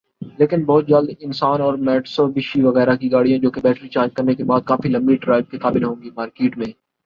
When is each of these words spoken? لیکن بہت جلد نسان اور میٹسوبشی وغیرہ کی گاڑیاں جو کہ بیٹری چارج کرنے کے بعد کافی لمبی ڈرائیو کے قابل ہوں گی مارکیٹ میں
لیکن 0.39 0.63
بہت 0.65 0.87
جلد 0.87 1.23
نسان 1.23 1.61
اور 1.61 1.73
میٹسوبشی 1.79 2.61
وغیرہ 2.61 2.95
کی 2.95 3.11
گاڑیاں 3.11 3.37
جو 3.39 3.51
کہ 3.51 3.61
بیٹری 3.61 3.87
چارج 3.87 4.13
کرنے 4.13 4.35
کے 4.35 4.43
بعد 4.43 4.61
کافی 4.65 4.89
لمبی 4.89 5.15
ڈرائیو 5.15 5.43
کے 5.51 5.57
قابل 5.57 5.83
ہوں 5.83 5.95
گی 6.03 6.09
مارکیٹ 6.15 6.57
میں 6.57 6.71